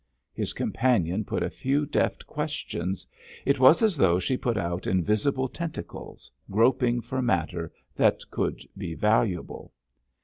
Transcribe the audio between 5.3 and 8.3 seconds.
tentacles, groping for matter that